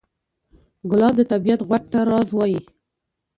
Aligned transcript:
ګلاب 0.91 1.13
د 1.17 1.21
طبیعت 1.31 1.59
غوږ 1.67 1.83
ته 1.91 1.99
راز 2.09 2.29
وایي. 2.33 2.59